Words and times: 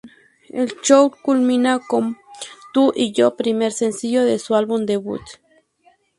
El 0.49 0.81
show 0.81 1.11
culmina 1.23 1.77
con 1.79 2.17
"Tu 2.73 2.91
y 2.95 3.11
yo" 3.11 3.35
primer 3.37 3.71
sencillo 3.71 4.25
de 4.25 4.39
su 4.39 4.55
álbum 4.55 4.87
debut. 4.87 5.21